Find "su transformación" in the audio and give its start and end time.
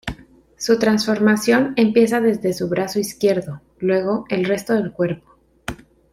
0.57-1.73